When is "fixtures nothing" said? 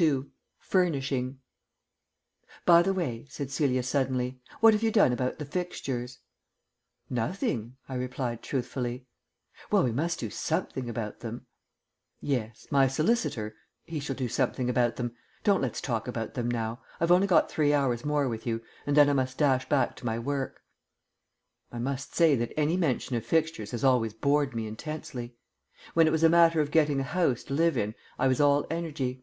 5.44-7.76